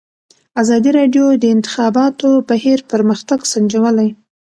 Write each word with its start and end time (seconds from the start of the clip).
ازادي 0.61 0.91
راډیو 0.99 1.25
د 1.35 1.39
د 1.43 1.45
انتخاباتو 1.55 2.29
بهیر 2.49 2.79
پرمختګ 2.91 3.39
سنجولی. 3.51 4.09